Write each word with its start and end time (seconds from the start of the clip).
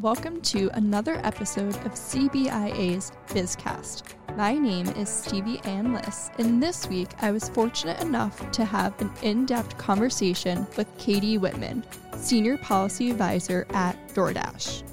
Welcome 0.00 0.42
to 0.42 0.70
another 0.74 1.16
episode 1.24 1.74
of 1.84 1.92
CBIA's 1.94 3.10
Bizcast. 3.30 4.04
My 4.36 4.54
name 4.54 4.86
is 4.90 5.08
Stevie 5.08 5.60
Ann 5.64 5.92
Liss, 5.92 6.30
and 6.38 6.62
this 6.62 6.86
week 6.86 7.08
I 7.20 7.32
was 7.32 7.48
fortunate 7.48 8.00
enough 8.00 8.48
to 8.52 8.64
have 8.64 8.94
an 9.00 9.10
in 9.22 9.44
depth 9.44 9.76
conversation 9.76 10.68
with 10.76 10.86
Katie 10.98 11.36
Whitman, 11.36 11.82
Senior 12.16 12.58
Policy 12.58 13.10
Advisor 13.10 13.66
at 13.70 13.96
DoorDash. 14.10 14.84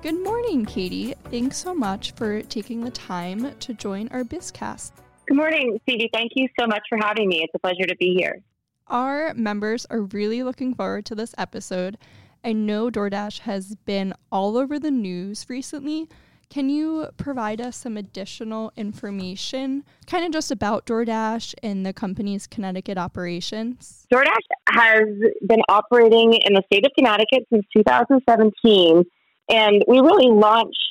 Good 0.00 0.24
morning, 0.24 0.64
Katie. 0.64 1.12
Thanks 1.30 1.58
so 1.58 1.74
much 1.74 2.12
for 2.12 2.40
taking 2.40 2.82
the 2.82 2.92
time 2.92 3.54
to 3.58 3.74
join 3.74 4.08
our 4.08 4.24
Bizcast. 4.24 4.92
Good 5.26 5.36
morning, 5.36 5.78
Stevie. 5.82 6.08
Thank 6.14 6.32
you 6.34 6.48
so 6.58 6.66
much 6.66 6.84
for 6.88 6.96
having 6.96 7.28
me. 7.28 7.42
It's 7.42 7.54
a 7.54 7.58
pleasure 7.58 7.84
to 7.84 7.96
be 7.96 8.14
here. 8.14 8.40
Our 8.86 9.34
members 9.34 9.86
are 9.90 10.00
really 10.00 10.42
looking 10.42 10.74
forward 10.74 11.04
to 11.06 11.14
this 11.14 11.34
episode. 11.36 11.98
I 12.42 12.52
know 12.52 12.90
DoorDash 12.90 13.40
has 13.40 13.74
been 13.74 14.14
all 14.32 14.56
over 14.56 14.78
the 14.78 14.90
news 14.90 15.46
recently. 15.48 16.08
Can 16.48 16.68
you 16.68 17.08
provide 17.16 17.60
us 17.60 17.76
some 17.76 17.96
additional 17.96 18.72
information, 18.76 19.84
kind 20.06 20.24
of 20.24 20.32
just 20.32 20.50
about 20.50 20.84
DoorDash 20.84 21.54
and 21.62 21.86
the 21.86 21.92
company's 21.92 22.46
Connecticut 22.48 22.98
operations? 22.98 24.06
DoorDash 24.12 24.34
has 24.70 25.06
been 25.46 25.62
operating 25.68 26.32
in 26.32 26.54
the 26.54 26.62
state 26.66 26.84
of 26.84 26.92
Connecticut 26.98 27.46
since 27.52 27.64
2017, 27.76 29.04
and 29.48 29.84
we 29.86 30.00
really 30.00 30.28
launched 30.28 30.89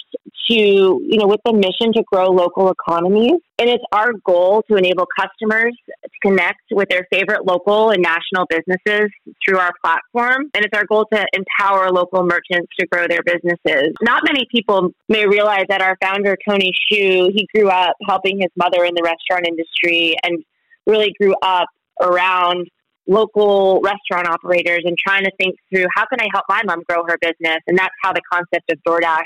to, 0.49 0.55
you 0.55 1.17
know, 1.17 1.27
with 1.27 1.41
the 1.45 1.53
mission 1.53 1.94
to 1.94 2.03
grow 2.12 2.27
local 2.27 2.71
economies. 2.71 3.39
And 3.58 3.70
it's 3.70 3.84
our 3.91 4.13
goal 4.26 4.63
to 4.70 4.77
enable 4.77 5.05
customers 5.20 5.75
to 5.88 6.09
connect 6.22 6.62
with 6.72 6.89
their 6.89 7.05
favorite 7.12 7.45
local 7.45 7.89
and 7.89 8.02
national 8.02 8.45
businesses 8.48 9.09
through 9.45 9.58
our 9.58 9.72
platform. 9.84 10.49
And 10.53 10.66
it's 10.66 10.75
our 10.75 10.85
goal 10.85 11.05
to 11.13 11.25
empower 11.34 11.89
local 11.91 12.23
merchants 12.23 12.72
to 12.80 12.88
grow 12.88 13.06
their 13.08 13.23
businesses. 13.23 13.94
Not 14.02 14.23
many 14.25 14.47
people 14.52 14.91
may 15.09 15.28
realize 15.28 15.66
that 15.69 15.81
our 15.81 15.97
founder, 16.02 16.38
Tony 16.47 16.72
Xu, 16.91 17.31
he 17.34 17.47
grew 17.53 17.69
up 17.69 17.95
helping 18.08 18.39
his 18.39 18.52
mother 18.56 18.86
in 18.86 18.94
the 18.95 19.03
restaurant 19.03 19.45
industry 19.47 20.16
and 20.23 20.44
really 20.86 21.13
grew 21.19 21.36
up 21.41 21.67
around 22.02 22.67
local 23.08 23.81
restaurant 23.81 24.28
operators 24.28 24.84
and 24.86 24.95
trying 24.97 25.23
to 25.23 25.31
think 25.38 25.56
through 25.69 25.86
how 25.95 26.06
can 26.06 26.19
I 26.22 26.28
help 26.31 26.45
my 26.47 26.61
mom 26.63 26.84
grow 26.88 27.03
her 27.08 27.17
business? 27.19 27.58
And 27.67 27.78
that's 27.78 27.94
how 28.02 28.13
the 28.13 28.22
concept 28.31 28.72
of 28.72 28.78
DoorDash 28.88 29.23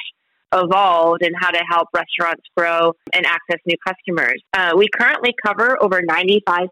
evolved 0.53 1.23
and 1.23 1.35
how 1.39 1.51
to 1.51 1.61
help 1.69 1.87
restaurants 1.93 2.43
grow 2.55 2.93
and 3.13 3.25
access 3.25 3.59
new 3.65 3.75
customers. 3.85 4.41
Uh, 4.53 4.73
we 4.75 4.87
currently 4.95 5.33
cover 5.45 5.81
over 5.81 6.01
95% 6.01 6.67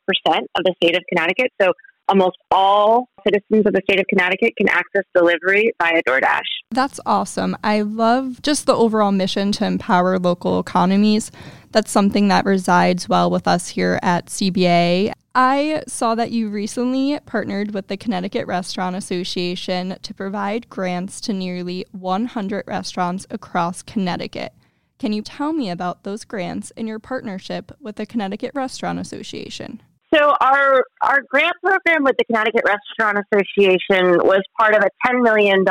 of 0.56 0.64
the 0.64 0.74
state 0.82 0.96
of 0.96 1.04
Connecticut. 1.10 1.52
So 1.62 1.74
almost 2.12 2.38
all 2.52 3.08
citizens 3.26 3.66
of 3.66 3.74
the 3.74 3.82
state 3.90 4.00
of 4.00 4.06
Connecticut 4.08 4.54
can 4.58 4.68
access 4.68 5.04
delivery 5.16 5.72
via 5.82 6.04
DoorDash. 6.04 6.42
That's 6.72 7.00
awesome. 7.06 7.56
I 7.64 7.82
love 7.82 8.42
just 8.42 8.66
the 8.66 8.76
overall 8.76 9.14
mission 9.14 9.54
to 9.54 9.66
empower 9.66 10.20
local 10.20 10.60
economies. 10.60 11.32
That's 11.72 11.90
something 11.90 12.28
that 12.28 12.46
resides 12.46 13.08
well 13.08 13.32
with 13.32 13.48
us 13.48 13.70
here 13.70 13.98
at 14.02 14.26
CBA. 14.26 15.14
I 15.34 15.84
saw 15.88 16.16
that 16.16 16.32
you 16.32 16.50
recently 16.50 17.18
partnered 17.26 17.74
with 17.74 17.88
the 17.88 17.96
Connecticut 17.96 18.46
Restaurant 18.46 18.98
Association 18.98 19.96
to 20.02 20.14
provide 20.14 20.70
grants 20.70 21.22
to 21.22 21.34
nearly 21.34 21.86
100 21.92 22.66
restaurants 22.68 23.26
across 23.30 23.82
Connecticut. 23.82 24.52
Can 25.00 25.14
you 25.14 25.22
tell 25.22 25.54
me 25.54 25.70
about 25.70 26.04
those 26.04 26.26
grants 26.26 26.74
and 26.76 26.90
your 26.90 27.00
partnership 27.00 27.72
with 27.80 27.96
the 27.96 28.06
Connecticut 28.06 28.52
Restaurant 28.54 29.00
Association? 29.00 29.82
So 30.14 30.34
our 30.42 30.84
our 31.02 31.22
grant 31.30 31.54
program 31.64 32.04
with 32.04 32.16
the 32.18 32.26
Connecticut 32.26 32.64
Restaurant 32.66 33.18
Association 33.32 34.18
was 34.26 34.42
part 34.60 34.76
of 34.76 34.84
a 34.84 35.08
$10 35.08 35.22
million 35.24 35.64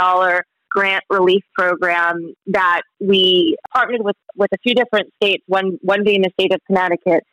grant 0.70 1.04
relief 1.10 1.42
program 1.54 2.32
that 2.46 2.82
we 3.00 3.56
partnered 3.74 4.02
with, 4.02 4.16
with 4.36 4.50
a 4.52 4.58
few 4.62 4.74
different 4.74 5.12
states, 5.22 5.42
one 5.46 5.78
one 5.82 6.04
being 6.04 6.22
the 6.22 6.30
state 6.38 6.54
of 6.54 6.60
Connecticut, 6.66 7.24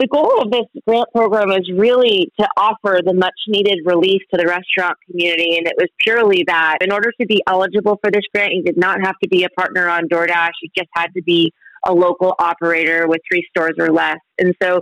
the 0.00 0.06
goal 0.06 0.40
of 0.40 0.50
this 0.50 0.64
grant 0.88 1.08
program 1.14 1.50
is 1.50 1.70
really 1.76 2.32
to 2.40 2.48
offer 2.56 3.00
the 3.04 3.12
much 3.12 3.34
needed 3.46 3.80
relief 3.84 4.22
to 4.32 4.40
the 4.40 4.46
restaurant 4.46 4.96
community. 5.06 5.58
And 5.58 5.66
it 5.66 5.74
was 5.76 5.88
purely 6.02 6.42
that 6.46 6.78
in 6.80 6.90
order 6.90 7.12
to 7.20 7.26
be 7.26 7.42
eligible 7.46 7.98
for 8.02 8.10
this 8.10 8.22
grant, 8.34 8.54
you 8.54 8.62
did 8.62 8.78
not 8.78 9.04
have 9.04 9.16
to 9.22 9.28
be 9.28 9.44
a 9.44 9.50
partner 9.50 9.88
on 9.88 10.08
DoorDash. 10.08 10.52
You 10.62 10.70
just 10.74 10.88
had 10.94 11.08
to 11.16 11.22
be 11.22 11.52
a 11.86 11.92
local 11.92 12.34
operator 12.38 13.06
with 13.08 13.20
three 13.30 13.46
stores 13.50 13.74
or 13.78 13.90
less. 13.90 14.18
And 14.38 14.54
so 14.62 14.80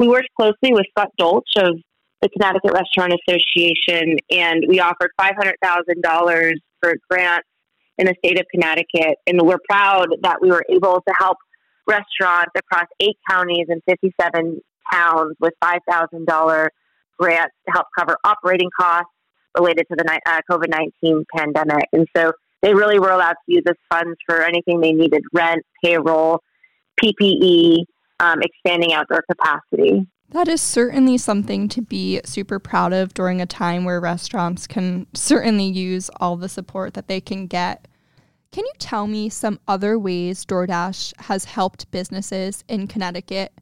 we 0.00 0.08
worked 0.08 0.30
closely 0.34 0.72
with 0.72 0.86
Scott 0.96 1.10
Dolch 1.18 1.44
of 1.58 1.76
the 2.22 2.28
Connecticut 2.30 2.72
Restaurant 2.72 3.12
Association, 3.12 4.16
and 4.30 4.64
we 4.66 4.80
offered 4.80 5.10
$500,000 5.20 6.52
for 6.80 6.94
grants 7.08 7.46
in 7.98 8.06
the 8.06 8.14
state 8.24 8.40
of 8.40 8.46
Connecticut. 8.50 9.18
And 9.26 9.42
we're 9.42 9.58
proud 9.68 10.08
that 10.22 10.38
we 10.40 10.50
were 10.50 10.64
able 10.70 11.02
to 11.06 11.14
help 11.18 11.36
restaurants 11.86 12.52
across 12.56 12.86
eight 13.00 13.16
counties 13.28 13.66
and 13.68 13.82
57 13.86 14.60
towns 14.90 15.36
with 15.38 15.52
$5,000 15.62 16.68
grants 17.18 17.54
to 17.66 17.72
help 17.72 17.86
cover 17.98 18.16
operating 18.24 18.70
costs 18.78 19.10
related 19.58 19.84
to 19.90 19.96
the 19.96 20.20
uh, 20.26 20.40
COVID 20.50 20.70
19 21.02 21.24
pandemic. 21.36 21.84
And 21.92 22.06
so 22.16 22.32
they 22.62 22.72
really 22.72 22.98
were 22.98 23.10
allowed 23.10 23.32
to 23.32 23.54
use 23.54 23.62
this 23.66 23.76
funds 23.90 24.16
for 24.26 24.42
anything 24.42 24.80
they 24.80 24.92
needed 24.92 25.22
rent, 25.34 25.62
payroll, 25.84 26.40
PPE, 27.02 27.84
um, 28.20 28.40
expanding 28.42 28.92
outdoor 28.92 29.24
capacity. 29.28 30.06
That 30.30 30.46
is 30.46 30.60
certainly 30.60 31.18
something 31.18 31.68
to 31.70 31.82
be 31.82 32.20
super 32.24 32.60
proud 32.60 32.92
of 32.92 33.12
during 33.14 33.40
a 33.40 33.46
time 33.46 33.84
where 33.84 34.00
restaurants 34.00 34.68
can 34.68 35.08
certainly 35.12 35.66
use 35.66 36.08
all 36.20 36.36
the 36.36 36.48
support 36.48 36.94
that 36.94 37.08
they 37.08 37.20
can 37.20 37.48
get 37.48 37.88
can 38.52 38.64
you 38.64 38.72
tell 38.80 39.06
me 39.06 39.28
some 39.28 39.60
other 39.68 39.96
ways 39.96 40.44
DoorDash 40.44 41.12
has 41.20 41.44
helped 41.44 41.88
businesses 41.92 42.64
in 42.66 42.88
Connecticut 42.88 43.52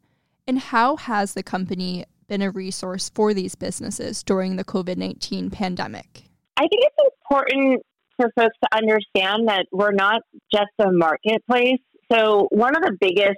and 0.46 0.58
how 0.58 0.96
has 0.96 1.34
the 1.34 1.42
company 1.42 2.06
been 2.26 2.40
a 2.40 2.50
resource 2.50 3.10
for 3.10 3.34
these 3.34 3.54
businesses 3.54 4.22
during 4.22 4.56
the 4.56 4.64
COVID 4.64 4.96
19 4.96 5.50
pandemic? 5.50 6.22
I 6.56 6.62
think 6.62 6.72
it's 6.72 6.96
important 7.20 7.82
for 8.16 8.32
folks 8.34 8.56
to 8.62 8.78
understand 8.78 9.48
that 9.48 9.66
we're 9.72 9.92
not 9.92 10.22
just 10.50 10.70
a 10.78 10.90
marketplace. 10.90 11.80
So, 12.10 12.48
one 12.50 12.74
of 12.74 12.82
the 12.82 12.96
biggest 12.98 13.36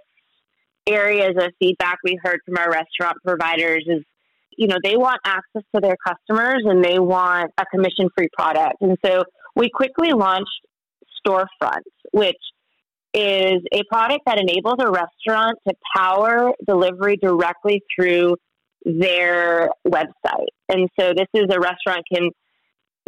areas 0.93 1.35
of 1.37 1.53
feedback 1.59 1.99
we 2.05 2.19
heard 2.23 2.41
from 2.45 2.57
our 2.59 2.71
restaurant 2.71 3.17
providers 3.25 3.85
is 3.87 4.03
you 4.57 4.67
know 4.67 4.77
they 4.83 4.97
want 4.97 5.21
access 5.25 5.63
to 5.75 5.81
their 5.81 5.97
customers 6.07 6.63
and 6.65 6.85
they 6.85 6.99
want 6.99 7.51
a 7.59 7.65
commission 7.67 8.09
free 8.17 8.29
product 8.37 8.77
and 8.81 8.97
so 9.05 9.23
we 9.57 9.69
quickly 9.71 10.13
launched 10.13 10.61
storefront, 11.27 11.83
which 12.13 12.37
is 13.13 13.63
a 13.73 13.83
product 13.91 14.23
that 14.27 14.39
enables 14.39 14.77
a 14.79 14.91
restaurant 14.91 15.59
to 15.67 15.75
power 15.97 16.53
delivery 16.67 17.17
directly 17.17 17.83
through 17.95 18.37
their 18.85 19.69
website. 19.87 20.49
And 20.69 20.89
so 20.99 21.13
this 21.15 21.27
is 21.35 21.47
a 21.51 21.59
restaurant 21.59 22.05
can 22.13 22.31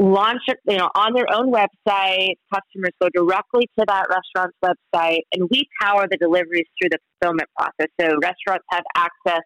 launch 0.03 0.43
it, 0.49 0.59
you 0.67 0.77
know 0.77 0.91
on 0.95 1.13
their 1.15 1.27
own 1.33 1.53
website 1.53 2.35
customers 2.53 2.91
go 3.01 3.09
directly 3.15 3.69
to 3.79 3.85
that 3.87 4.07
restaurant's 4.11 4.57
website 4.65 5.21
and 5.33 5.49
we 5.51 5.65
power 5.81 6.07
the 6.11 6.17
deliveries 6.17 6.67
through 6.81 6.89
the 6.91 6.99
fulfillment 7.21 7.49
process 7.57 7.87
so 8.01 8.09
restaurants 8.21 8.65
have 8.71 8.83
access 8.97 9.43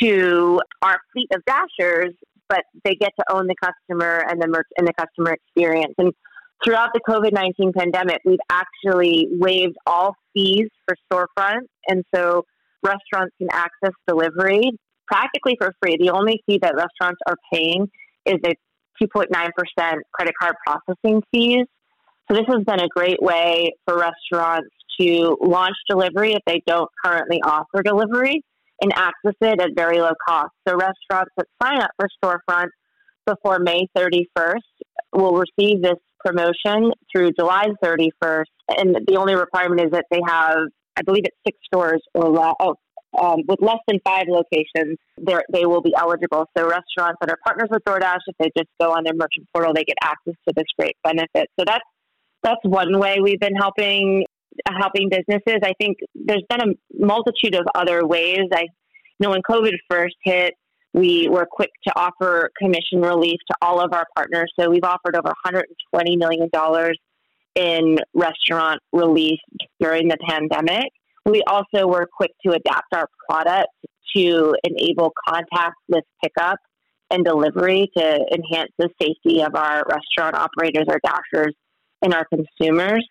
to 0.00 0.60
our 0.82 0.98
fleet 1.12 1.28
of 1.34 1.42
dashers 1.46 2.14
but 2.48 2.64
they 2.84 2.94
get 2.94 3.12
to 3.18 3.24
own 3.34 3.46
the 3.46 3.54
customer 3.62 4.24
and 4.28 4.42
the 4.42 4.46
merch 4.46 4.66
and 4.76 4.86
the 4.86 4.92
customer 4.92 5.32
experience 5.32 5.94
and 5.96 6.12
throughout 6.64 6.90
the 6.94 7.00
COVID 7.08 7.32
19 7.32 7.72
pandemic, 7.72 8.20
we've 8.24 8.38
actually 8.50 9.28
waived 9.32 9.76
all 9.86 10.14
fees 10.32 10.68
for 10.86 10.96
storefront. 11.10 11.62
And 11.88 12.04
so 12.14 12.44
restaurants 12.82 13.34
can 13.38 13.48
access 13.50 13.92
delivery 14.06 14.70
practically 15.06 15.56
for 15.58 15.72
free. 15.82 15.96
The 15.98 16.10
only 16.10 16.42
fee 16.46 16.58
that 16.62 16.74
restaurants 16.74 17.20
are 17.26 17.36
paying 17.52 17.88
is 18.26 18.36
a 18.46 18.54
2.9% 19.00 19.28
credit 20.12 20.34
card 20.40 20.54
processing 20.66 21.22
fees. 21.32 21.66
So 22.30 22.36
this 22.36 22.46
has 22.48 22.64
been 22.64 22.80
a 22.80 22.88
great 22.88 23.20
way 23.20 23.72
for 23.86 23.98
restaurants 23.98 24.70
to 25.00 25.36
launch 25.40 25.76
delivery 25.88 26.32
if 26.32 26.42
they 26.46 26.62
don't 26.66 26.90
currently 27.04 27.40
offer 27.42 27.82
delivery 27.82 28.42
and 28.80 28.92
access 28.94 29.34
it 29.40 29.60
at 29.60 29.70
very 29.74 30.00
low 30.00 30.12
cost. 30.26 30.50
So 30.66 30.74
restaurants 30.74 31.32
that 31.36 31.46
sign 31.62 31.80
up 31.80 31.90
for 31.96 32.08
storefront 32.22 32.68
before 33.26 33.58
May 33.58 33.86
31st 33.96 34.58
will 35.12 35.34
receive 35.34 35.82
this 35.82 35.98
promotion 36.24 36.92
through 37.10 37.32
July 37.38 37.66
31st. 37.84 38.44
And 38.76 38.96
the 39.06 39.16
only 39.16 39.34
requirement 39.34 39.80
is 39.80 39.90
that 39.92 40.06
they 40.10 40.20
have, 40.26 40.58
I 40.96 41.02
believe 41.02 41.24
it's 41.24 41.36
six 41.46 41.58
stores 41.66 42.02
or 42.14 42.28
less. 42.30 42.54
Oh, 42.60 42.76
um, 43.18 43.42
with 43.46 43.60
less 43.60 43.78
than 43.86 43.98
five 44.04 44.24
locations, 44.28 44.98
they 45.52 45.66
will 45.66 45.82
be 45.82 45.94
eligible. 45.96 46.46
So 46.56 46.64
restaurants 46.64 47.18
that 47.20 47.30
are 47.30 47.38
partners 47.44 47.68
with 47.70 47.84
DoorDash, 47.84 48.20
if 48.26 48.36
they 48.38 48.50
just 48.56 48.70
go 48.80 48.92
on 48.92 49.04
their 49.04 49.14
merchant 49.14 49.46
portal, 49.54 49.74
they 49.74 49.84
get 49.84 49.96
access 50.02 50.34
to 50.48 50.54
this 50.54 50.64
great 50.78 50.96
benefit. 51.04 51.48
So 51.58 51.64
that's 51.66 51.84
that's 52.42 52.60
one 52.64 52.98
way 52.98 53.18
we've 53.22 53.38
been 53.38 53.54
helping 53.54 54.24
helping 54.66 55.08
businesses. 55.08 55.60
I 55.62 55.72
think 55.80 55.98
there's 56.14 56.44
been 56.48 56.60
a 56.60 57.04
multitude 57.04 57.54
of 57.54 57.66
other 57.74 58.06
ways. 58.06 58.48
I 58.52 58.62
you 58.62 58.68
know 59.20 59.30
when 59.30 59.42
COVID 59.42 59.72
first 59.90 60.16
hit, 60.24 60.54
we 60.92 61.28
were 61.28 61.46
quick 61.50 61.70
to 61.86 61.92
offer 61.96 62.50
commission 62.58 63.00
relief 63.00 63.38
to 63.50 63.56
all 63.62 63.80
of 63.80 63.92
our 63.92 64.06
partners. 64.14 64.52
So 64.58 64.70
we've 64.70 64.84
offered 64.84 65.16
over 65.16 65.32
$120 65.46 66.18
million 66.18 66.48
in 67.54 67.98
restaurant 68.14 68.80
relief 68.92 69.38
during 69.80 70.08
the 70.08 70.16
pandemic. 70.26 70.90
We 71.24 71.42
also 71.46 71.86
were 71.86 72.08
quick 72.12 72.32
to 72.44 72.52
adapt 72.52 72.92
our 72.92 73.08
product 73.28 73.68
to 74.16 74.54
enable 74.64 75.12
contactless 75.28 76.02
pickup 76.22 76.58
and 77.10 77.24
delivery 77.24 77.90
to 77.96 78.26
enhance 78.32 78.70
the 78.78 78.88
safety 79.00 79.42
of 79.42 79.54
our 79.54 79.84
restaurant 79.88 80.34
operators, 80.34 80.86
our 80.88 81.00
dashers, 81.04 81.54
and 82.00 82.12
our 82.14 82.26
consumers. 82.26 83.06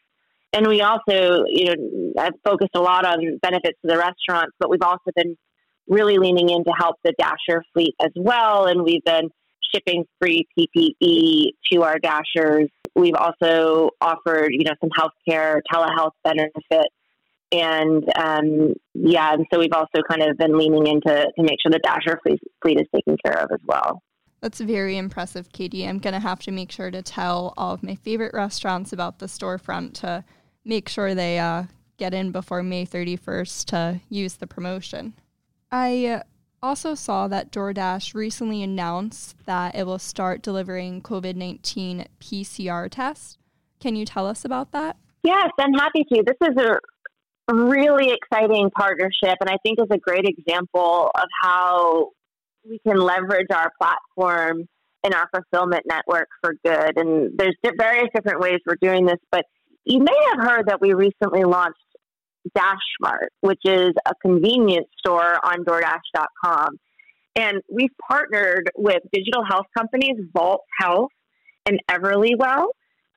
And 0.54 0.68
we 0.68 0.82
also, 0.82 1.46
you 1.48 1.66
know, 1.66 2.14
have 2.18 2.34
focused 2.44 2.76
a 2.76 2.82
lot 2.82 3.06
on 3.06 3.38
benefits 3.42 3.80
to 3.86 3.88
the 3.88 3.98
restaurants, 3.98 4.54
but 4.60 4.70
we've 4.70 4.82
also 4.82 5.12
been 5.16 5.38
really 5.88 6.18
leaning 6.18 6.50
in 6.50 6.64
to 6.66 6.72
help 6.78 6.98
the 7.04 7.14
dasher 7.18 7.64
fleet 7.74 7.96
as 8.02 8.12
well. 8.16 8.66
And 8.66 8.84
we've 8.84 9.04
been 9.04 9.30
shipping 9.74 10.06
free 10.20 10.46
PPE 10.58 11.52
to 11.72 11.84
our 11.84 12.00
dashers. 12.00 12.70
We've 12.96 13.16
also 13.16 13.92
offered, 14.02 14.50
you 14.52 14.66
know, 14.66 14.74
some 14.82 14.90
healthcare, 14.90 15.62
telehealth 15.74 16.12
benefits. 16.24 16.94
And 17.52 18.04
um, 18.18 18.74
yeah, 18.94 19.34
and 19.34 19.46
so 19.52 19.60
we've 19.60 19.74
also 19.74 20.02
kind 20.10 20.24
of 20.24 20.38
been 20.38 20.58
leaning 20.58 20.88
into 20.88 21.26
to 21.38 21.44
make 21.44 21.58
sure 21.62 21.72
the 21.72 21.80
dasher 21.80 22.20
fleet, 22.24 22.40
fleet 22.62 22.80
is 22.80 22.88
taken 22.96 23.18
care 23.26 23.40
of 23.40 23.52
as 23.52 23.60
well. 23.66 24.02
That's 24.42 24.60
very 24.60 24.98
impressive, 24.98 25.52
Katie. 25.52 25.88
I'm 25.88 26.00
going 26.00 26.14
to 26.14 26.20
have 26.20 26.40
to 26.42 26.52
make 26.52 26.72
sure 26.72 26.90
to 26.90 27.02
tell 27.02 27.54
all 27.58 27.74
of 27.74 27.84
my 27.84 27.96
favorite 27.96 28.34
restaurants 28.34 28.92
about 28.92 29.20
the 29.20 29.28
storefront 29.28 29.94
to 30.02 30.24
make 30.66 30.90
sure 30.90 31.14
they 31.14 31.38
uh, 31.38 31.66
get 31.98 32.14
in 32.14 32.32
before 32.32 32.64
May 32.64 32.86
31st 32.86 33.66
to 33.66 34.02
use 34.10 34.36
the 34.36 34.48
promotion. 34.48 35.14
I 35.72 36.24
also 36.64 36.96
saw 36.96 37.28
that 37.28 37.52
DoorDash 37.52 38.16
recently 38.16 38.64
announced 38.64 39.36
that 39.46 39.76
it 39.76 39.86
will 39.86 40.00
start 40.00 40.42
delivering 40.42 41.02
COVID 41.02 41.36
19 41.36 42.08
PCR 42.20 42.90
tests. 42.90 43.38
Can 43.80 43.96
you 43.96 44.06
tell 44.06 44.26
us 44.26 44.46
about 44.46 44.72
that? 44.72 44.98
Yes, 45.24 45.50
I'm 45.60 45.74
happy 45.74 46.04
to. 46.12 46.24
This 46.26 46.50
is 46.50 46.58
a 46.58 46.78
really 47.54 48.14
exciting 48.14 48.70
partnership, 48.72 49.38
and 49.40 49.50
I 49.50 49.58
think 49.64 49.80
is 49.80 49.88
a 49.92 49.98
great 49.98 50.26
example 50.26 51.12
of 51.16 51.28
how 51.42 52.10
we 52.68 52.80
can 52.86 52.98
leverage 52.98 53.48
our 53.54 53.72
platform 53.82 54.68
and 55.04 55.14
our 55.14 55.28
fulfillment 55.34 55.84
network 55.88 56.28
for 56.42 56.54
good. 56.64 56.98
And 56.98 57.32
there's 57.38 57.56
various 57.78 58.10
different 58.14 58.40
ways 58.40 58.60
we're 58.66 58.76
doing 58.80 59.06
this, 59.06 59.18
but 59.32 59.46
you 59.86 60.00
may 60.00 60.18
have 60.32 60.46
heard 60.46 60.68
that 60.68 60.80
we 60.80 60.94
recently 60.94 61.44
launched 61.44 61.80
DashMart, 62.56 63.28
which 63.42 63.62
is 63.66 63.94
a 64.06 64.14
convenience 64.22 64.88
store 65.00 65.44
on 65.44 65.64
DoorDash.com. 65.64 66.78
And 67.36 67.62
we've 67.72 67.96
partnered 68.08 68.70
with 68.78 69.02
digital 69.12 69.44
health 69.44 69.66
companies 69.76 70.18
Vault 70.34 70.62
Health 70.80 71.12
and 71.66 71.80
Everlywell 71.90 72.66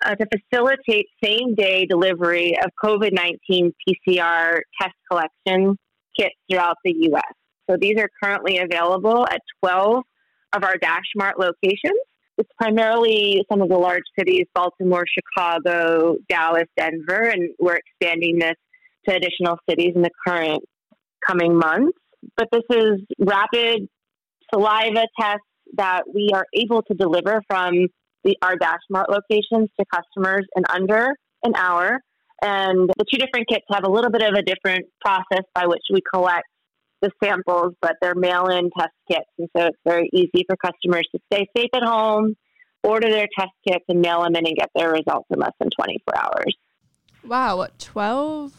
uh, 0.04 0.14
to 0.14 0.26
facilitate 0.26 1.06
same 1.22 1.54
day 1.54 1.86
delivery 1.86 2.56
of 2.62 2.70
COVID 2.82 3.12
19 3.12 3.72
PCR 3.88 4.60
test 4.80 4.94
collection 5.10 5.76
kits 6.18 6.34
throughout 6.50 6.76
the 6.84 6.94
U.S. 7.10 7.34
So 7.68 7.76
these 7.80 7.96
are 7.98 8.08
currently 8.22 8.58
available 8.58 9.26
at 9.26 9.40
12 9.62 10.04
of 10.52 10.64
our 10.64 10.76
DashMart 10.76 11.38
locations. 11.38 11.98
It's 12.36 12.50
primarily 12.60 13.44
some 13.50 13.62
of 13.62 13.68
the 13.68 13.78
large 13.78 14.02
cities 14.18 14.46
Baltimore, 14.54 15.04
Chicago, 15.06 16.16
Dallas, 16.28 16.68
Denver, 16.76 17.22
and 17.28 17.50
we're 17.58 17.76
expanding 17.76 18.38
this 18.38 18.56
to 19.08 19.14
additional 19.14 19.58
cities 19.68 19.92
in 19.94 20.02
the 20.02 20.10
current 20.26 20.62
coming 21.26 21.56
months. 21.56 21.96
But 22.36 22.48
this 22.52 22.64
is 22.70 23.00
rapid 23.18 23.88
saliva 24.52 25.06
tests 25.18 25.40
that 25.76 26.02
we 26.12 26.30
are 26.34 26.44
able 26.54 26.82
to 26.82 26.94
deliver 26.94 27.42
from 27.48 27.88
the, 28.24 28.36
our 28.42 28.56
DashMart 28.56 29.06
locations 29.08 29.68
to 29.78 29.84
customers 29.92 30.46
in 30.56 30.64
under 30.70 31.08
an 31.42 31.54
hour. 31.54 32.00
And 32.42 32.90
the 32.98 33.04
two 33.10 33.18
different 33.18 33.48
kits 33.48 33.64
have 33.70 33.84
a 33.84 33.90
little 33.90 34.10
bit 34.10 34.22
of 34.22 34.34
a 34.34 34.42
different 34.42 34.86
process 35.00 35.44
by 35.54 35.66
which 35.66 35.82
we 35.92 36.00
collect 36.12 36.46
the 37.00 37.10
samples, 37.22 37.74
but 37.80 37.96
they're 38.00 38.14
mail 38.14 38.46
in 38.46 38.70
test 38.76 38.92
kits. 39.10 39.30
And 39.38 39.48
so 39.56 39.66
it's 39.66 39.78
very 39.86 40.08
easy 40.12 40.44
for 40.48 40.56
customers 40.56 41.08
to 41.14 41.20
stay 41.32 41.46
safe 41.56 41.70
at 41.74 41.82
home, 41.82 42.34
order 42.82 43.10
their 43.10 43.28
test 43.38 43.52
kits, 43.66 43.84
and 43.88 44.00
mail 44.00 44.22
them 44.22 44.36
in 44.36 44.46
and 44.46 44.56
get 44.56 44.70
their 44.74 44.90
results 44.90 45.26
in 45.30 45.38
less 45.38 45.52
than 45.60 45.70
24 45.70 46.18
hours. 46.18 46.56
Wow, 47.24 47.66
12 47.78 48.52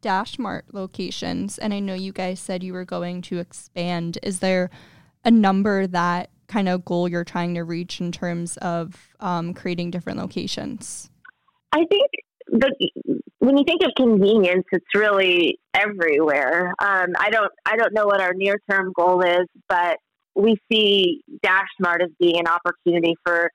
DashMart 0.00 0.62
locations. 0.72 1.58
And 1.58 1.74
I 1.74 1.80
know 1.80 1.94
you 1.94 2.12
guys 2.12 2.40
said 2.40 2.62
you 2.62 2.72
were 2.72 2.84
going 2.84 3.22
to 3.22 3.38
expand. 3.38 4.18
Is 4.22 4.40
there 4.40 4.70
a 5.24 5.30
number 5.30 5.86
that 5.86 6.30
kind 6.50 6.68
of 6.68 6.84
goal 6.84 7.08
you're 7.08 7.24
trying 7.24 7.54
to 7.54 7.62
reach 7.62 8.00
in 8.00 8.12
terms 8.12 8.56
of 8.58 9.08
um, 9.20 9.54
creating 9.54 9.90
different 9.90 10.18
locations? 10.18 11.10
I 11.72 11.84
think 11.88 12.10
the, 12.48 12.90
when 13.38 13.56
you 13.56 13.64
think 13.64 13.82
of 13.84 13.92
convenience, 13.96 14.64
it's 14.72 14.84
really 14.94 15.60
everywhere. 15.72 16.74
Um, 16.78 17.06
I 17.18 17.30
don't 17.30 17.52
I 17.64 17.76
don't 17.76 17.94
know 17.94 18.06
what 18.06 18.20
our 18.20 18.34
near 18.34 18.58
term 18.68 18.92
goal 18.94 19.22
is, 19.22 19.46
but 19.68 19.98
we 20.34 20.56
see 20.70 21.22
DashMart 21.44 22.02
as 22.02 22.10
being 22.18 22.38
an 22.38 22.46
opportunity 22.46 23.14
for 23.24 23.50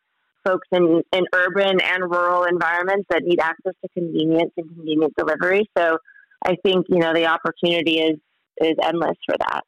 folks 0.45 0.68
in, 0.71 1.01
in 1.12 1.25
urban 1.33 1.81
and 1.81 2.03
rural 2.03 2.44
environments 2.44 3.07
that 3.09 3.24
need 3.24 3.39
access 3.39 3.74
to 3.83 3.89
convenience 3.94 4.51
and 4.57 4.68
convenient 4.75 5.13
delivery. 5.18 5.68
So 5.77 5.98
I 6.45 6.56
think 6.63 6.86
you 6.89 7.00
know 7.00 7.13
the 7.13 7.27
opportunity 7.27 8.00
is 8.00 8.18
is 8.62 8.75
endless 8.81 9.18
for 9.25 9.36
that. 9.38 9.63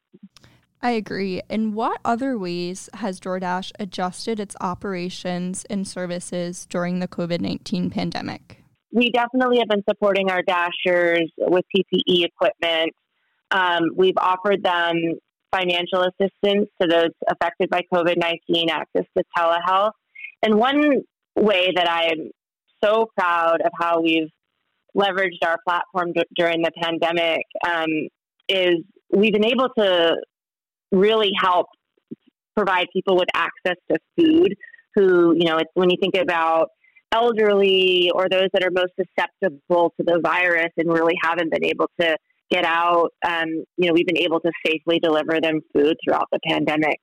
I 0.80 0.92
agree. 0.92 1.42
In 1.48 1.74
what 1.74 2.00
other 2.04 2.38
ways 2.38 2.88
has 2.94 3.18
DoorDash 3.18 3.72
adjusted 3.80 4.38
its 4.38 4.54
operations 4.60 5.64
and 5.68 5.86
services 5.86 6.66
during 6.66 7.00
the 7.00 7.08
COVID 7.08 7.40
19 7.40 7.90
pandemic? 7.90 8.58
we 8.92 9.10
definitely 9.10 9.58
have 9.58 9.68
been 9.68 9.84
supporting 9.88 10.30
our 10.30 10.42
dashers 10.42 11.30
with 11.36 11.64
PPE 11.74 12.24
equipment. 12.24 12.94
Um, 13.50 13.90
we've 13.96 14.16
offered 14.16 14.62
them 14.62 14.94
financial 15.52 16.02
assistance 16.02 16.68
to 16.80 16.88
those 16.88 17.10
affected 17.30 17.70
by 17.70 17.82
COVID 17.92 18.16
19, 18.16 18.70
access 18.70 19.04
to 19.16 19.24
telehealth. 19.36 19.92
And 20.42 20.54
one 20.54 21.02
way 21.36 21.72
that 21.74 21.88
I'm 21.88 22.30
so 22.82 23.06
proud 23.16 23.60
of 23.60 23.72
how 23.78 24.00
we've 24.00 24.28
leveraged 24.96 25.44
our 25.44 25.56
platform 25.66 26.12
d- 26.12 26.22
during 26.36 26.62
the 26.62 26.70
pandemic 26.80 27.42
um, 27.66 27.88
is 28.48 28.76
we've 29.10 29.32
been 29.32 29.44
able 29.44 29.68
to 29.78 30.16
really 30.92 31.30
help 31.40 31.66
provide 32.56 32.86
people 32.92 33.16
with 33.16 33.28
access 33.34 33.76
to 33.90 33.98
food 34.18 34.54
who, 34.94 35.34
you 35.36 35.44
know, 35.44 35.58
it's 35.58 35.70
when 35.74 35.90
you 35.90 35.96
think 36.00 36.16
about 36.16 36.68
elderly 37.12 38.10
or 38.14 38.28
those 38.28 38.48
that 38.52 38.64
are 38.64 38.70
most 38.70 38.92
susceptible 38.98 39.92
to 39.98 40.04
the 40.04 40.20
virus 40.22 40.70
and 40.76 40.92
really 40.92 41.14
haven't 41.22 41.50
been 41.52 41.64
able 41.64 41.88
to 42.00 42.16
get 42.50 42.64
out, 42.64 43.10
um, 43.26 43.48
you 43.76 43.86
know, 43.86 43.92
we've 43.92 44.06
been 44.06 44.18
able 44.18 44.40
to 44.40 44.50
safely 44.66 44.98
deliver 44.98 45.40
them 45.40 45.60
food 45.74 45.96
throughout 46.04 46.26
the 46.32 46.40
pandemic. 46.46 46.98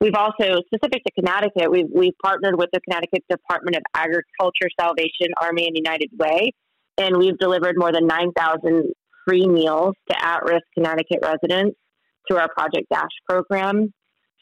We've 0.00 0.14
also, 0.14 0.60
specific 0.66 1.02
to 1.04 1.12
Connecticut, 1.18 1.70
we've, 1.70 1.88
we've 1.94 2.14
partnered 2.22 2.56
with 2.56 2.68
the 2.72 2.80
Connecticut 2.80 3.24
Department 3.30 3.76
of 3.76 3.82
Agriculture, 3.94 4.68
Salvation 4.78 5.28
Army, 5.40 5.66
and 5.66 5.76
United 5.76 6.10
Way, 6.18 6.52
and 6.98 7.16
we've 7.16 7.38
delivered 7.38 7.76
more 7.76 7.92
than 7.92 8.06
9,000 8.06 8.92
free 9.26 9.46
meals 9.46 9.94
to 10.10 10.24
at 10.24 10.44
risk 10.44 10.64
Connecticut 10.74 11.20
residents 11.22 11.76
through 12.26 12.38
our 12.38 12.48
Project 12.48 12.86
Dash 12.90 13.10
program. 13.28 13.92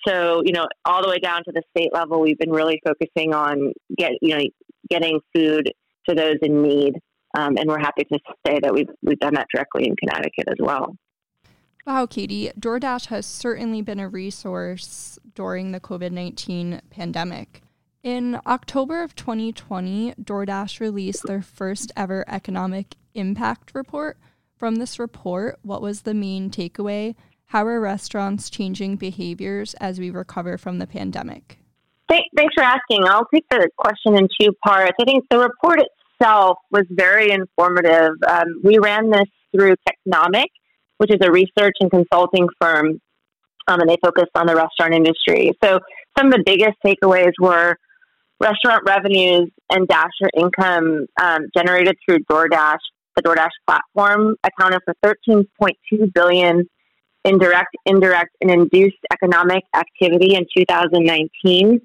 So, 0.07 0.43
you 0.45 0.53
know, 0.53 0.67
all 0.85 1.03
the 1.03 1.09
way 1.09 1.19
down 1.19 1.45
to 1.45 1.53
the 1.53 1.63
state 1.77 1.93
level, 1.93 2.21
we've 2.21 2.39
been 2.39 2.51
really 2.51 2.81
focusing 2.85 3.33
on 3.35 3.73
get 3.97 4.13
you 4.21 4.37
know 4.37 4.45
getting 4.91 5.21
food 5.35 5.73
to 6.09 6.15
those 6.15 6.37
in 6.43 6.63
need, 6.63 6.95
um, 7.37 7.57
and 7.57 7.69
we're 7.69 7.79
happy 7.79 8.05
to 8.05 8.19
say 8.47 8.59
that 8.61 8.75
we've 8.75 8.89
we've 9.03 9.21
done 9.21 9.35
that 9.35 9.47
directly 9.55 9.87
in 9.87 9.95
Connecticut 9.97 10.49
as 10.49 10.57
well. 10.59 10.97
Wow, 11.87 12.07
Katie, 12.07 12.51
DoorDash 12.59 13.07
has 13.07 13.27
certainly 13.27 13.83
been 13.83 13.99
a 13.99 14.09
resource 14.09 15.19
during 15.35 15.73
the 15.73 15.81
COVID 15.81 16.13
19 16.13 16.81
pandemic. 16.91 17.63
In 18.03 18.41
October 18.47 19.03
of 19.03 19.15
2020, 19.15 20.15
DoorDash 20.15 20.81
released 20.81 21.25
their 21.25 21.43
first 21.43 21.93
ever 21.97 22.25
economic 22.29 22.97
impact 23.15 23.73
report. 23.75 24.19
From 24.57 24.77
this 24.77 24.99
report, 24.99 25.59
what 25.63 25.83
was 25.83 26.03
the 26.03 26.15
main 26.15 26.51
takeaway 26.51 27.15
how 27.53 27.67
are 27.67 27.81
restaurants 27.81 28.49
changing 28.49 28.97
behaviors 28.97 29.75
as 29.75 30.01
we 30.01 30.11
recover 30.11 30.57
from 30.57 30.79
the 30.79 30.87
pandemic? 30.87 31.59
Thanks 32.09 32.55
for 32.55 32.63
asking. 32.63 33.05
I'll 33.07 33.27
take 33.33 33.45
the 33.51 33.69
question 33.77 34.17
in 34.17 34.27
two 34.41 34.53
parts. 34.65 34.93
I 34.99 35.05
think 35.05 35.25
the 35.31 35.39
report 35.39 35.81
itself 36.19 36.57
was 36.71 36.85
very 36.89 37.31
informative. 37.31 38.13
Um, 38.27 38.63
we 38.65 38.79
ran 38.79 39.11
this 39.11 39.29
through 39.55 39.75
Technomic, 39.87 40.47
which 40.97 41.11
is 41.11 41.19
a 41.23 41.31
research 41.31 41.75
and 41.81 41.91
consulting 41.91 42.49
firm, 42.59 42.99
um, 43.69 43.81
and 43.81 43.89
they 43.89 43.99
focus 44.03 44.29
on 44.35 44.47
the 44.47 44.57
restaurant 44.57 44.95
industry. 44.95 45.53
So 45.63 45.79
some 46.17 46.29
of 46.29 46.33
the 46.33 46.43
biggest 46.47 46.79
takeaways 46.85 47.33
were 47.39 47.77
restaurant 48.41 48.83
revenues 48.87 49.51
and 49.71 49.87
Dasher 49.87 50.31
income 50.35 51.07
um, 51.23 51.49
generated 51.55 51.97
through 52.07 52.21
DoorDash, 52.31 52.81
the 53.15 53.23
DoorDash 53.23 53.51
platform, 53.67 54.37
accounted 54.43 54.81
for 54.87 54.95
13.2 55.05 56.15
billion 56.15 56.67
in 57.25 57.39
direct, 57.39 57.77
indirect, 57.87 58.35
and 58.41 58.51
induced 58.51 58.99
economic 59.13 59.65
activity 59.75 60.35
in 60.35 60.47
2019. 60.57 61.81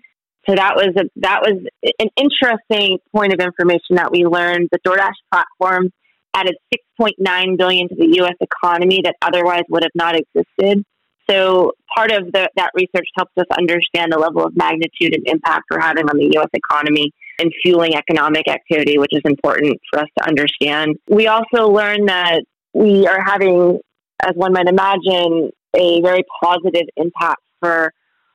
So 0.48 0.56
that 0.56 0.76
was 0.76 0.94
a, 0.98 1.04
that 1.18 1.42
was 1.42 1.68
an 2.00 2.10
interesting 2.16 3.00
point 3.14 3.34
of 3.34 3.40
information 3.40 3.96
that 3.96 4.12
we 4.12 4.26
learned. 4.26 4.70
The 4.72 4.80
DoorDash 4.80 5.12
platform 5.32 5.92
added 6.34 6.56
6.9 7.00 7.58
billion 7.58 7.90
to 7.90 7.96
the 7.96 8.16
U.S. 8.18 8.36
economy 8.40 9.02
that 9.04 9.16
otherwise 9.22 9.64
would 9.70 9.84
have 9.84 9.92
not 9.96 10.16
existed. 10.16 10.84
So 11.30 11.74
part 11.94 12.12
of 12.12 12.32
the, 12.32 12.50
that 12.56 12.72
research 12.74 13.08
helps 13.16 13.34
us 13.38 13.46
understand 13.58 14.14
the 14.14 14.18
level 14.18 14.46
of 14.46 14.56
magnitude 14.56 15.14
and 15.14 15.28
impact 15.28 15.66
we're 15.70 15.82
having 15.82 16.10
on 16.10 16.18
the 16.18 16.32
U.S. 16.36 16.50
economy 16.54 17.12
and 17.40 17.52
fueling 17.62 17.96
economic 17.96 18.48
activity, 18.48 18.98
which 18.98 19.12
is 19.12 19.22
important 19.26 19.78
for 19.92 20.00
us 20.00 20.08
to 20.18 20.28
understand. 20.28 20.96
We 21.10 21.28
also 21.28 21.70
learned 21.70 22.08
that 22.08 22.44
we 22.74 23.08
are 23.08 23.22
having, 23.24 23.80
as 24.26 24.34
one 24.36 24.54
might 24.54 24.68
imagine, 24.68 25.52
a 25.76 26.02
very 26.02 26.24
positive 26.42 26.88
impact 26.96 27.42
for 27.60 27.92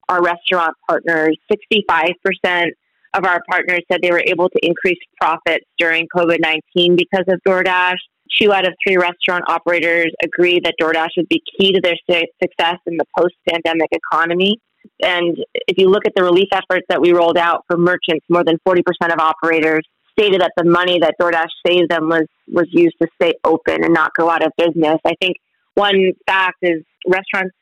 our 0.08 0.22
restaurant 0.22 0.74
partners. 0.88 1.36
65% 1.50 2.66
of 3.14 3.24
our 3.24 3.40
partners 3.48 3.80
said 3.90 4.00
they 4.02 4.10
were 4.10 4.22
able 4.26 4.48
to 4.48 4.58
increase 4.62 4.98
profits 5.20 5.64
during 5.78 6.06
COVID 6.14 6.38
19 6.40 6.96
because 6.96 7.24
of 7.28 7.40
DoorDash. 7.46 7.96
Two 8.40 8.52
out 8.52 8.66
of 8.66 8.72
three 8.86 8.96
restaurant 8.96 9.44
operators 9.48 10.10
agree 10.24 10.60
that 10.64 10.74
DoorDash 10.80 11.10
would 11.18 11.28
be 11.28 11.42
key 11.58 11.72
to 11.72 11.80
their 11.82 11.96
success 12.42 12.76
in 12.86 12.96
the 12.96 13.04
post 13.16 13.34
pandemic 13.48 13.90
economy. 13.92 14.58
And 15.02 15.36
if 15.68 15.78
you 15.78 15.90
look 15.90 16.06
at 16.06 16.12
the 16.16 16.22
relief 16.22 16.48
efforts 16.52 16.86
that 16.88 17.00
we 17.00 17.12
rolled 17.12 17.36
out 17.36 17.64
for 17.68 17.76
merchants, 17.76 18.24
more 18.28 18.42
than 18.44 18.58
40% 18.66 18.80
of 19.12 19.18
operators 19.18 19.82
stated 20.18 20.40
that 20.40 20.52
the 20.56 20.64
money 20.64 20.98
that 21.00 21.14
DoorDash 21.20 21.48
saved 21.66 21.90
them 21.90 22.08
was, 22.08 22.26
was 22.48 22.66
used 22.70 22.96
to 23.00 23.08
stay 23.20 23.34
open 23.44 23.84
and 23.84 23.94
not 23.94 24.12
go 24.18 24.28
out 24.28 24.44
of 24.44 24.52
business. 24.56 24.98
I 25.04 25.14
think 25.20 25.36
one 25.74 26.12
fact 26.26 26.58
is 26.62 26.82
restaurants 27.06 27.54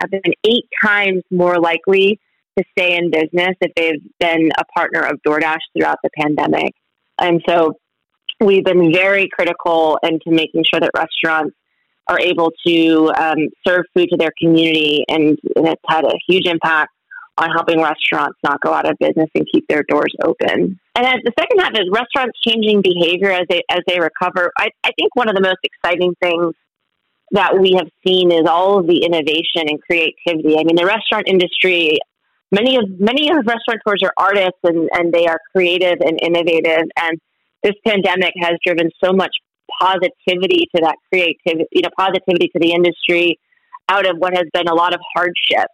have 0.00 0.10
been 0.10 0.32
eight 0.44 0.66
times 0.82 1.22
more 1.30 1.58
likely 1.58 2.20
to 2.58 2.64
stay 2.78 2.96
in 2.96 3.10
business 3.10 3.54
if 3.60 3.72
they've 3.74 4.02
been 4.18 4.50
a 4.58 4.64
partner 4.76 5.00
of 5.00 5.20
DoorDash 5.26 5.58
throughout 5.76 5.98
the 6.02 6.10
pandemic. 6.18 6.74
And 7.18 7.42
so 7.48 7.74
we've 8.40 8.64
been 8.64 8.92
very 8.92 9.28
critical 9.28 9.98
into 10.02 10.30
making 10.30 10.64
sure 10.70 10.80
that 10.80 10.90
restaurants 10.94 11.54
are 12.08 12.20
able 12.20 12.52
to 12.66 13.12
um, 13.18 13.48
serve 13.66 13.84
food 13.94 14.08
to 14.10 14.16
their 14.16 14.32
community, 14.40 15.04
and, 15.08 15.38
and 15.56 15.68
it's 15.68 15.82
had 15.88 16.04
a 16.04 16.14
huge 16.28 16.46
impact 16.46 16.92
on 17.38 17.50
helping 17.50 17.82
restaurants 17.82 18.38
not 18.42 18.60
go 18.60 18.72
out 18.72 18.88
of 18.88 18.96
business 18.98 19.28
and 19.34 19.46
keep 19.52 19.66
their 19.68 19.82
doors 19.88 20.14
open. 20.24 20.78
And 20.94 21.04
then 21.04 21.16
the 21.24 21.32
second 21.38 21.58
half 21.58 21.72
is 21.72 21.88
restaurants 21.92 22.38
changing 22.46 22.80
behavior 22.80 23.30
as 23.30 23.42
they 23.50 23.62
as 23.68 23.80
they 23.86 24.00
recover. 24.00 24.52
I, 24.56 24.68
I 24.84 24.92
think 24.98 25.14
one 25.14 25.28
of 25.28 25.34
the 25.34 25.42
most 25.42 25.58
exciting 25.62 26.14
things 26.22 26.54
that 27.32 27.58
we 27.58 27.72
have 27.72 27.88
seen 28.06 28.30
is 28.30 28.46
all 28.48 28.78
of 28.78 28.86
the 28.86 29.04
innovation 29.04 29.68
and 29.68 29.80
creativity. 29.82 30.58
I 30.58 30.64
mean, 30.64 30.76
the 30.76 30.86
restaurant 30.86 31.28
industry, 31.28 31.98
many 32.52 32.76
of 32.76 32.84
many 33.00 33.30
of 33.30 33.38
restaurateurs 33.38 34.02
are 34.02 34.12
artists 34.16 34.60
and, 34.62 34.88
and 34.92 35.12
they 35.12 35.26
are 35.26 35.40
creative 35.52 35.98
and 36.00 36.18
innovative. 36.22 36.88
And 36.96 37.20
this 37.62 37.74
pandemic 37.86 38.32
has 38.40 38.52
driven 38.64 38.90
so 39.02 39.12
much 39.12 39.34
positivity 39.80 40.68
to 40.74 40.82
that 40.82 40.96
creativity, 41.12 41.66
you 41.72 41.82
know, 41.82 41.90
positivity 41.98 42.48
to 42.48 42.60
the 42.60 42.72
industry 42.72 43.38
out 43.88 44.06
of 44.06 44.16
what 44.18 44.34
has 44.34 44.46
been 44.52 44.68
a 44.68 44.74
lot 44.74 44.94
of 44.94 45.00
hardship. 45.14 45.68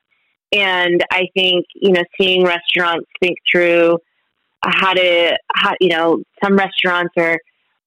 And 0.52 1.04
I 1.10 1.28
think, 1.34 1.66
you 1.74 1.92
know, 1.92 2.02
seeing 2.20 2.44
restaurants 2.44 3.08
think 3.20 3.38
through 3.50 3.98
how 4.64 4.92
to, 4.92 5.36
how, 5.54 5.72
you 5.80 5.88
know, 5.88 6.22
some 6.42 6.56
restaurants 6.56 7.12
are 7.16 7.38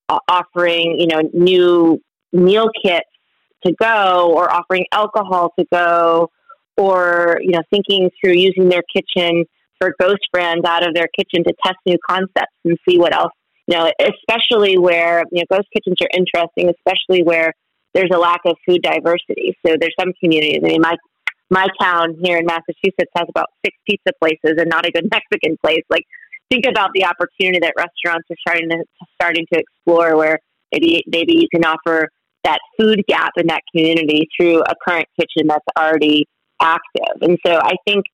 uh, 0.09 0.19
offering, 0.27 0.99
you 0.99 1.07
know, 1.07 1.21
new 1.33 2.01
meal 2.33 2.67
kits 2.83 3.05
to 3.65 3.73
go 3.79 4.33
or 4.33 4.51
offering 4.51 4.85
alcohol 4.91 5.53
to 5.59 5.65
go 5.71 6.29
or, 6.77 7.37
you 7.41 7.51
know, 7.51 7.61
thinking 7.69 8.09
through 8.19 8.33
using 8.33 8.69
their 8.69 8.83
kitchen 8.93 9.45
for 9.79 9.93
ghost 9.99 10.27
brands 10.31 10.65
out 10.65 10.87
of 10.87 10.93
their 10.93 11.07
kitchen 11.17 11.43
to 11.43 11.53
test 11.63 11.77
new 11.85 11.97
concepts 12.07 12.55
and 12.63 12.77
see 12.87 12.97
what 12.97 13.13
else, 13.13 13.31
you 13.67 13.77
know, 13.77 13.91
especially 13.99 14.77
where, 14.77 15.23
you 15.31 15.39
know, 15.39 15.57
ghost 15.57 15.67
kitchens 15.73 15.97
are 16.01 16.09
interesting, 16.13 16.69
especially 16.69 17.23
where 17.23 17.53
there's 17.93 18.11
a 18.13 18.17
lack 18.17 18.41
of 18.45 18.57
food 18.67 18.81
diversity. 18.81 19.57
So 19.65 19.75
there's 19.79 19.95
some 19.99 20.11
communities. 20.21 20.61
I 20.63 20.67
mean, 20.67 20.81
my 20.81 20.95
my 21.49 21.67
town 21.79 22.17
here 22.23 22.37
in 22.37 22.45
Massachusetts 22.45 23.11
has 23.15 23.27
about 23.29 23.47
six 23.63 23.77
pizza 23.87 24.11
places 24.19 24.57
and 24.57 24.69
not 24.69 24.85
a 24.85 24.91
good 24.95 25.07
Mexican 25.09 25.57
place. 25.63 25.83
Like, 25.89 26.03
think 26.49 26.65
about 26.67 26.89
the 26.93 27.05
opportunity 27.05 27.59
that 27.59 27.73
restaurants 27.77 28.27
are 28.29 28.35
starting 28.39 28.69
to 28.69 28.83
starting 29.15 29.45
to 29.53 29.59
explore, 29.59 30.15
where 30.17 30.39
maybe 30.71 31.03
maybe 31.07 31.33
you 31.33 31.47
can 31.53 31.63
offer 31.63 32.09
that 32.45 32.59
food 32.79 33.03
gap 33.07 33.31
in 33.37 33.47
that 33.47 33.61
community 33.71 34.27
through 34.37 34.61
a 34.61 34.73
current 34.87 35.07
kitchen 35.19 35.47
that's 35.47 35.65
already 35.77 36.25
active. 36.61 37.17
And 37.21 37.37
so 37.45 37.55
I 37.55 37.73
think 37.85 38.05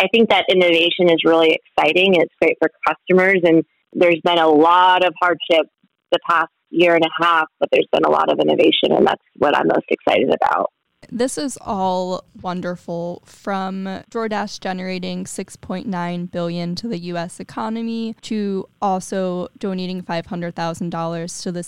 I 0.00 0.06
think 0.12 0.30
that 0.30 0.46
innovation 0.48 1.10
is 1.10 1.22
really 1.24 1.58
exciting. 1.60 2.16
It's 2.16 2.34
great 2.40 2.56
for 2.60 2.70
customers, 2.86 3.40
and 3.44 3.62
there's 3.92 4.20
been 4.24 4.38
a 4.38 4.48
lot 4.48 5.04
of 5.04 5.12
hardship 5.20 5.66
the 6.10 6.18
past 6.28 6.50
year 6.70 6.94
and 6.94 7.04
a 7.04 7.24
half, 7.24 7.46
but 7.60 7.68
there's 7.70 7.86
been 7.92 8.04
a 8.04 8.10
lot 8.10 8.32
of 8.32 8.40
innovation, 8.40 8.90
and 8.90 9.06
that's 9.06 9.22
what 9.36 9.56
I'm 9.56 9.68
most 9.68 9.86
excited 9.88 10.34
about. 10.34 10.70
This 11.14 11.36
is 11.36 11.58
all 11.60 12.24
wonderful 12.40 13.22
from 13.26 13.84
DoorDash 14.10 14.60
generating 14.60 15.24
6.9 15.24 16.30
billion 16.30 16.74
to 16.76 16.88
the 16.88 16.96
US 17.00 17.38
economy 17.38 18.16
to 18.22 18.66
also 18.80 19.48
donating 19.58 20.02
$500,000 20.02 21.42
to 21.42 21.52
the 21.52 21.62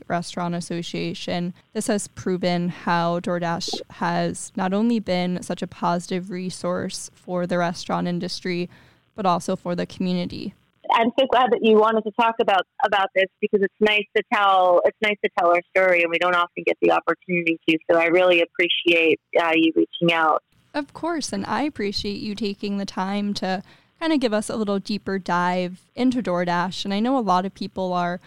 CT 0.00 0.08
Restaurant 0.08 0.54
Association. 0.54 1.52
This 1.74 1.88
has 1.88 2.08
proven 2.08 2.70
how 2.70 3.20
DoorDash 3.20 3.82
has 3.90 4.50
not 4.56 4.72
only 4.72 4.98
been 4.98 5.42
such 5.42 5.60
a 5.60 5.66
positive 5.66 6.30
resource 6.30 7.10
for 7.14 7.46
the 7.46 7.58
restaurant 7.58 8.08
industry 8.08 8.70
but 9.14 9.26
also 9.26 9.56
for 9.56 9.74
the 9.74 9.84
community. 9.84 10.54
I'm 10.92 11.10
so 11.18 11.26
glad 11.30 11.50
that 11.52 11.60
you 11.62 11.76
wanted 11.76 12.02
to 12.02 12.10
talk 12.12 12.36
about 12.40 12.62
about 12.84 13.08
this 13.14 13.26
because 13.40 13.60
it's 13.62 13.74
nice 13.80 14.04
to 14.16 14.22
tell 14.32 14.80
it's 14.84 14.96
nice 15.02 15.16
to 15.24 15.30
tell 15.38 15.50
our 15.50 15.62
story, 15.76 16.02
and 16.02 16.10
we 16.10 16.18
don't 16.18 16.34
often 16.34 16.64
get 16.64 16.76
the 16.80 16.92
opportunity 16.92 17.58
to. 17.68 17.78
So 17.90 17.98
I 17.98 18.06
really 18.06 18.42
appreciate 18.42 19.20
uh, 19.40 19.52
you 19.54 19.72
reaching 19.74 20.12
out. 20.12 20.42
Of 20.72 20.92
course, 20.92 21.32
and 21.32 21.44
I 21.46 21.62
appreciate 21.62 22.20
you 22.20 22.34
taking 22.34 22.78
the 22.78 22.86
time 22.86 23.34
to 23.34 23.62
kind 23.98 24.12
of 24.12 24.20
give 24.20 24.32
us 24.32 24.48
a 24.48 24.56
little 24.56 24.78
deeper 24.78 25.18
dive 25.18 25.80
into 25.94 26.22
DoorDash. 26.22 26.84
And 26.84 26.94
I 26.94 27.00
know 27.00 27.18
a 27.18 27.20
lot 27.20 27.44
of 27.44 27.54
people 27.54 27.92
are 27.92 28.20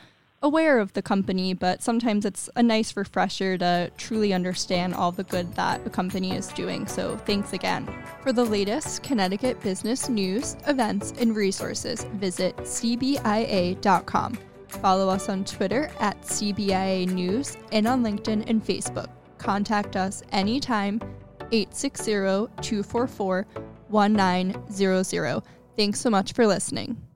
aware 0.43 0.79
of 0.79 0.93
the 0.93 1.01
company, 1.01 1.53
but 1.53 1.81
sometimes 1.81 2.25
it's 2.25 2.49
a 2.55 2.61
nice 2.61 2.95
refresher 2.95 3.57
to 3.57 3.89
truly 3.97 4.33
understand 4.33 4.93
all 4.93 5.11
the 5.11 5.23
good 5.23 5.55
that 5.55 5.85
a 5.87 5.89
company 5.89 6.35
is 6.35 6.49
doing. 6.49 6.85
So 6.85 7.17
thanks 7.17 7.53
again. 7.53 7.89
For 8.21 8.33
the 8.33 8.43
latest 8.43 9.01
Connecticut 9.01 9.59
business 9.63 10.09
news, 10.09 10.57
events, 10.67 11.13
and 11.17 11.35
resources, 11.35 12.03
visit 12.15 12.55
cbia.com. 12.57 14.37
Follow 14.67 15.09
us 15.09 15.29
on 15.29 15.45
Twitter 15.45 15.89
at 15.99 16.21
CBIA 16.21 17.07
News 17.07 17.57
and 17.71 17.87
on 17.87 18.03
LinkedIn 18.03 18.49
and 18.49 18.63
Facebook. 18.63 19.09
Contact 19.37 19.95
us 19.95 20.23
anytime, 20.31 20.99
860 21.51 22.11
244 22.61 23.47
1900. 23.89 25.43
Thanks 25.77 25.99
so 25.99 26.09
much 26.09 26.33
for 26.33 26.47
listening. 26.47 27.12